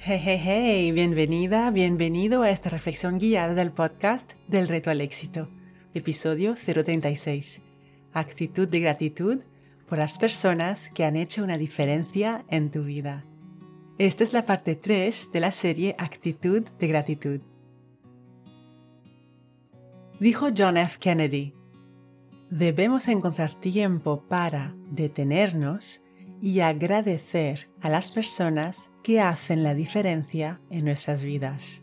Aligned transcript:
Hey, 0.00 0.20
hey, 0.24 0.40
hey, 0.40 0.92
bienvenida, 0.92 1.72
bienvenido 1.72 2.42
a 2.42 2.50
esta 2.50 2.70
reflexión 2.70 3.18
guiada 3.18 3.54
del 3.54 3.72
podcast 3.72 4.34
del 4.46 4.68
reto 4.68 4.90
al 4.90 5.00
éxito, 5.00 5.48
episodio 5.92 6.54
036. 6.54 7.62
Actitud 8.12 8.68
de 8.68 8.78
gratitud 8.78 9.40
por 9.88 9.98
las 9.98 10.16
personas 10.16 10.88
que 10.90 11.04
han 11.04 11.16
hecho 11.16 11.42
una 11.42 11.58
diferencia 11.58 12.44
en 12.48 12.70
tu 12.70 12.84
vida. 12.84 13.24
Esta 13.98 14.22
es 14.22 14.32
la 14.32 14.46
parte 14.46 14.76
3 14.76 15.32
de 15.32 15.40
la 15.40 15.50
serie 15.50 15.96
Actitud 15.98 16.62
de 16.78 16.86
gratitud. 16.86 17.40
Dijo 20.20 20.46
John 20.56 20.76
F. 20.76 20.96
Kennedy, 21.00 21.54
debemos 22.50 23.08
encontrar 23.08 23.54
tiempo 23.54 24.22
para 24.28 24.76
detenernos 24.92 26.02
y 26.40 26.60
agradecer 26.60 27.68
a 27.80 27.88
las 27.88 28.12
personas 28.12 28.90
que 29.08 29.22
hacen 29.22 29.62
la 29.62 29.72
diferencia 29.72 30.60
en 30.68 30.84
nuestras 30.84 31.24
vidas. 31.24 31.82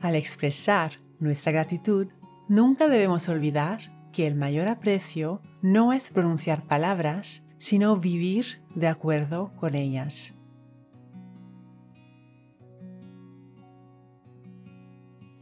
Al 0.00 0.16
expresar 0.16 0.90
nuestra 1.20 1.52
gratitud, 1.52 2.08
nunca 2.48 2.88
debemos 2.88 3.28
olvidar 3.28 3.78
que 4.12 4.26
el 4.26 4.34
mayor 4.34 4.66
aprecio 4.66 5.40
no 5.62 5.92
es 5.92 6.10
pronunciar 6.10 6.66
palabras, 6.66 7.44
sino 7.58 7.96
vivir 7.96 8.60
de 8.74 8.88
acuerdo 8.88 9.52
con 9.54 9.76
ellas. 9.76 10.34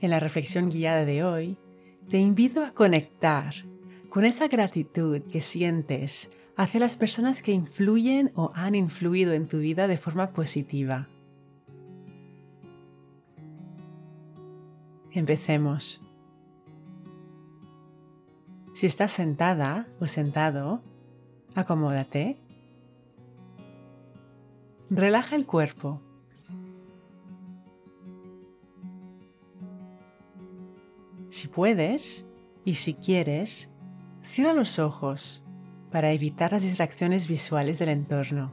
En 0.03 0.11
la 0.11 0.21
reflexión 0.21 0.69
guiada 0.69 1.07
de 1.07 1.25
hoy, 1.25 1.57
te 2.11 2.19
invito 2.19 2.63
a 2.63 2.73
conectar 2.73 3.55
con 4.11 4.27
esa 4.27 4.49
gratitud 4.49 5.23
que 5.33 5.41
sientes 5.41 6.31
hacia 6.57 6.81
las 6.81 6.97
personas 6.97 7.43
que 7.43 7.53
influyen 7.53 8.33
o 8.35 8.53
han 8.55 8.75
influido 8.75 9.33
en 9.33 9.49
tu 9.49 9.59
vida 9.59 9.87
de 9.87 9.97
forma 9.97 10.33
positiva. 10.33 11.09
Empecemos. 15.11 16.01
Si 18.75 18.87
estás 18.87 19.13
sentada 19.13 19.87
o 20.01 20.07
sentado, 20.07 20.83
acomódate. 21.55 22.39
Relaja 24.89 25.37
el 25.37 25.47
cuerpo. 25.47 26.01
Si 31.29 31.49
puedes 31.49 32.27
y 32.65 32.75
si 32.75 32.95
quieres, 32.95 33.71
cierra 34.23 34.53
los 34.53 34.79
ojos 34.79 35.43
para 35.93 36.11
evitar 36.11 36.53
las 36.53 36.63
distracciones 36.63 37.29
visuales 37.29 37.79
del 37.79 37.91
entorno. 37.91 38.51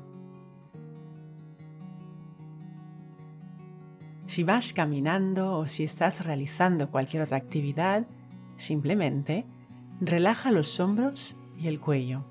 Si 4.25 4.43
vas 4.43 4.73
caminando 4.73 5.57
o 5.57 5.65
si 5.65 5.85
estás 5.85 6.25
realizando 6.25 6.91
cualquier 6.91 7.23
otra 7.23 7.37
actividad, 7.37 8.05
simplemente 8.57 9.45
relaja 10.01 10.51
los 10.51 10.79
hombros 10.79 11.35
y 11.57 11.67
el 11.67 11.79
cuello. 11.79 12.25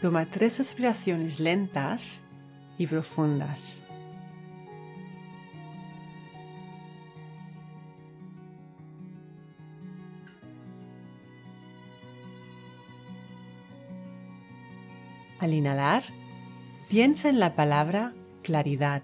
Toma 0.00 0.24
tres 0.26 0.60
aspiraciones 0.60 1.40
lentas 1.40 2.24
y 2.78 2.86
profundas. 2.86 3.84
Al 15.40 15.54
inhalar, 15.54 16.02
piensa 16.90 17.30
en 17.30 17.40
la 17.40 17.56
palabra 17.56 18.12
claridad. 18.42 19.02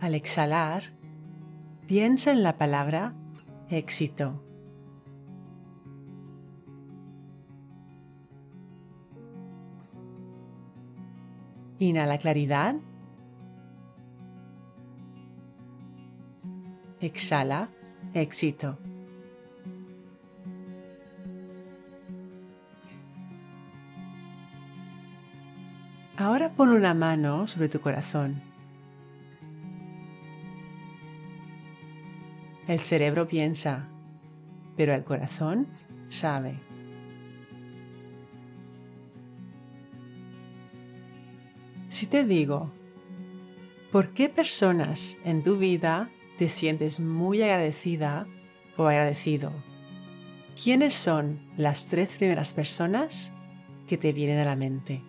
Al 0.00 0.14
exhalar, 0.14 0.82
piensa 1.86 2.32
en 2.32 2.42
la 2.42 2.56
palabra 2.56 3.12
éxito. 3.68 4.42
Inhala 11.78 12.16
claridad. 12.16 12.76
Exhala 17.00 17.68
éxito. 18.14 18.85
Pon 26.56 26.70
una 26.70 26.94
mano 26.94 27.46
sobre 27.48 27.68
tu 27.68 27.80
corazón. 27.80 28.40
El 32.66 32.80
cerebro 32.80 33.28
piensa, 33.28 33.88
pero 34.76 34.94
el 34.94 35.04
corazón 35.04 35.68
sabe. 36.08 36.58
Si 41.88 42.06
te 42.06 42.24
digo, 42.24 42.72
¿por 43.92 44.12
qué 44.14 44.28
personas 44.28 45.16
en 45.24 45.42
tu 45.42 45.58
vida 45.58 46.10
te 46.38 46.48
sientes 46.48 47.00
muy 47.00 47.42
agradecida 47.42 48.26
o 48.76 48.86
agradecido? 48.86 49.52
¿Quiénes 50.62 50.94
son 50.94 51.40
las 51.56 51.88
tres 51.88 52.16
primeras 52.16 52.52
personas 52.54 53.32
que 53.86 53.98
te 53.98 54.12
vienen 54.12 54.38
a 54.38 54.44
la 54.44 54.56
mente? 54.56 55.02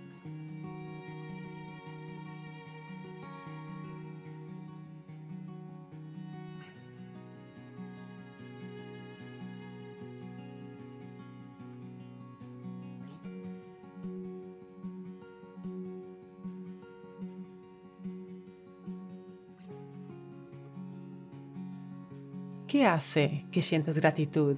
¿Qué 22.67 22.85
hace 22.85 23.45
que 23.49 23.61
sientas 23.61 23.97
gratitud 23.97 24.57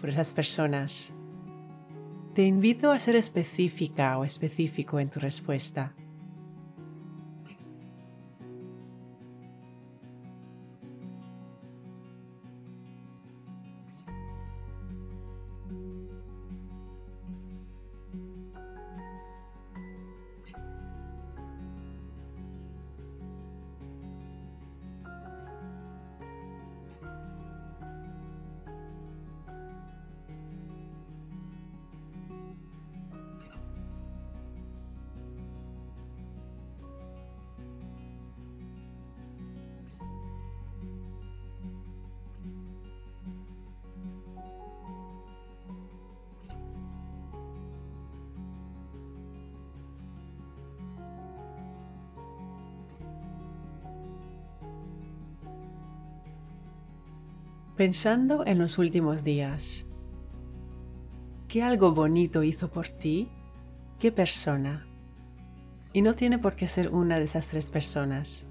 por 0.00 0.10
esas 0.10 0.32
personas? 0.32 1.12
Te 2.32 2.44
invito 2.44 2.92
a 2.92 3.00
ser 3.00 3.16
específica 3.16 4.16
o 4.16 4.24
específico 4.24 5.00
en 5.00 5.10
tu 5.10 5.18
respuesta. 5.18 5.92
Pensando 57.78 58.44
en 58.44 58.58
los 58.58 58.76
últimos 58.76 59.22
días, 59.22 59.86
¿qué 61.46 61.62
algo 61.62 61.92
bonito 61.92 62.42
hizo 62.42 62.72
por 62.72 62.88
ti? 62.88 63.28
¿Qué 64.00 64.10
persona? 64.10 64.84
Y 65.92 66.02
no 66.02 66.16
tiene 66.16 66.40
por 66.40 66.56
qué 66.56 66.66
ser 66.66 66.88
una 66.92 67.18
de 67.18 67.26
esas 67.26 67.46
tres 67.46 67.70
personas. 67.70 68.48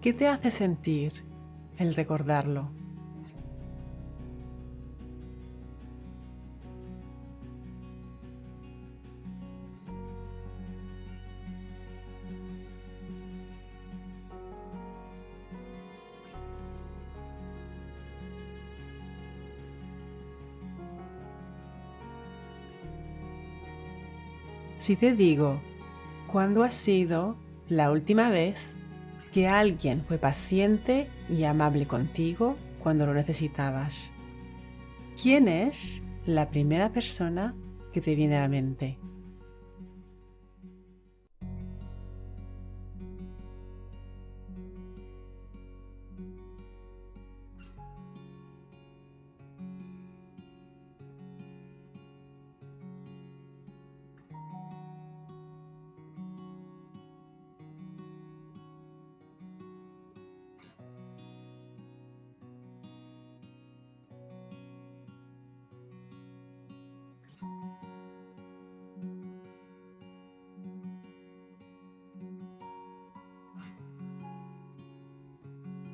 ¿Qué 0.00 0.12
te 0.12 0.28
hace 0.28 0.52
sentir 0.52 1.12
el 1.76 1.92
recordarlo? 1.92 2.70
Si 24.76 24.94
te 24.94 25.12
digo, 25.12 25.60
¿cuándo 26.28 26.62
ha 26.62 26.70
sido 26.70 27.36
la 27.68 27.90
última 27.90 28.30
vez 28.30 28.77
que 29.38 29.46
alguien 29.46 30.02
fue 30.02 30.18
paciente 30.18 31.08
y 31.30 31.44
amable 31.44 31.86
contigo 31.86 32.56
cuando 32.80 33.06
lo 33.06 33.14
necesitabas? 33.14 34.12
¿Quién 35.22 35.46
es 35.46 36.02
la 36.26 36.50
primera 36.50 36.90
persona 36.90 37.54
que 37.92 38.00
te 38.00 38.16
viene 38.16 38.36
a 38.36 38.40
la 38.40 38.48
mente? 38.48 38.98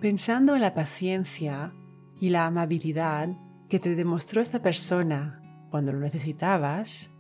Pensando 0.05 0.55
en 0.55 0.61
la 0.61 0.75
paciencia 0.75 1.73
y 2.21 2.29
la 2.29 2.45
amabilidad 2.45 3.31
que 3.71 3.79
te 3.79 3.95
demostró 3.95 4.43
esta 4.43 4.61
persona 4.61 5.41
cuando 5.71 5.95
lo 5.95 6.01
necesitabas, 6.01 7.11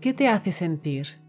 ¿qué 0.00 0.14
te 0.14 0.28
hace 0.28 0.52
sentir? 0.52 1.20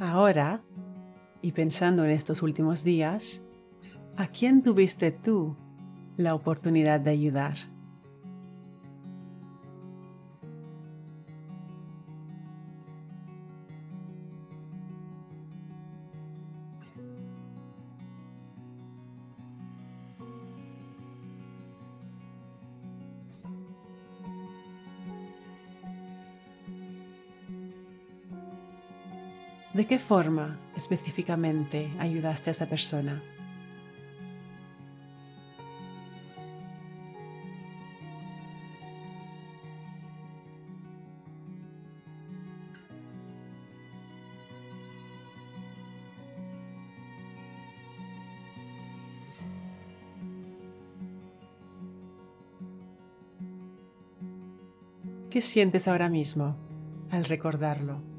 Ahora, 0.00 0.62
y 1.42 1.52
pensando 1.52 2.06
en 2.06 2.10
estos 2.10 2.40
últimos 2.40 2.84
días, 2.84 3.42
¿a 4.16 4.28
quién 4.28 4.62
tuviste 4.62 5.12
tú 5.12 5.56
la 6.16 6.34
oportunidad 6.34 7.00
de 7.00 7.10
ayudar? 7.10 7.56
¿De 29.72 29.86
qué 29.86 30.00
forma 30.00 30.58
específicamente 30.76 31.88
ayudaste 32.00 32.50
a 32.50 32.52
esa 32.52 32.66
persona? 32.66 33.22
¿Qué 55.30 55.40
sientes 55.40 55.86
ahora 55.86 56.08
mismo 56.08 56.56
al 57.12 57.24
recordarlo? 57.24 58.09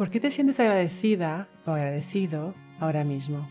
¿Por 0.00 0.08
qué 0.08 0.18
te 0.18 0.30
sientes 0.30 0.58
agradecida 0.58 1.46
o 1.66 1.72
agradecido 1.72 2.54
ahora 2.80 3.04
mismo? 3.04 3.46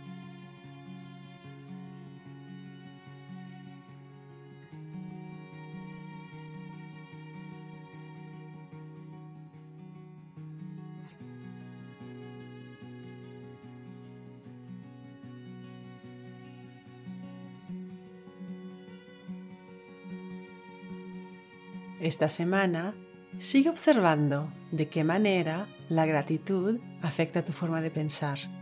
Esta 22.01 22.27
semana 22.27 22.95
sigue 23.37 23.69
observando 23.69 24.51
de 24.71 24.87
qué 24.87 25.03
manera 25.03 25.67
la 25.89 26.05
gratitud 26.05 26.79
afecta 27.01 27.43
tu 27.43 27.51
forma 27.51 27.81
de 27.81 27.89
pensar. 27.89 28.58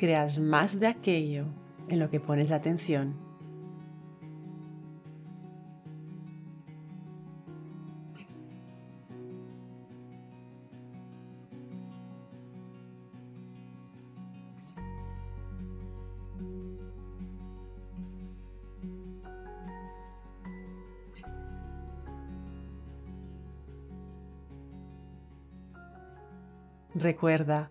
Creas 0.00 0.38
más 0.38 0.80
de 0.80 0.86
aquello 0.86 1.44
en 1.88 1.98
lo 1.98 2.08
que 2.08 2.20
pones 2.20 2.48
la 2.48 2.56
atención. 2.56 3.14
Recuerda 26.94 27.70